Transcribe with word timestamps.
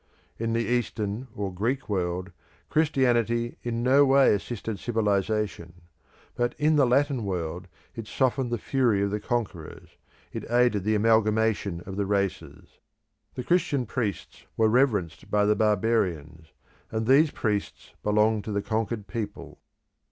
In 0.39 0.53
the 0.53 0.63
Eastern 0.65 1.27
or 1.35 1.53
Greek 1.53 1.87
world, 1.87 2.31
Christianity 2.71 3.57
in 3.61 3.83
no 3.83 4.03
way 4.03 4.33
assisted 4.33 4.79
civilisation, 4.79 5.73
but 6.33 6.55
in 6.57 6.75
the 6.75 6.87
Latin 6.87 7.23
world 7.23 7.67
it 7.93 8.07
softened 8.07 8.49
the 8.51 8.57
fury 8.57 9.03
of 9.03 9.11
the 9.11 9.19
conquerors, 9.19 9.97
it 10.33 10.43
aided 10.49 10.85
the 10.85 10.95
amalgamation 10.95 11.81
of 11.81 11.97
the 11.97 12.07
races. 12.07 12.79
The 13.35 13.43
Christian 13.43 13.85
priests 13.85 14.47
were 14.57 14.69
reverenced 14.69 15.29
by 15.29 15.45
the 15.45 15.55
barbarians, 15.55 16.47
and 16.89 17.05
these 17.05 17.29
priests 17.29 17.93
belonged 18.01 18.43
to 18.45 18.51
the 18.51 18.63
conquered 18.63 19.05
people. 19.05 19.59